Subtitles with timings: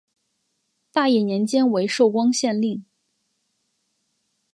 [0.91, 2.83] 大业年间为寿光县令。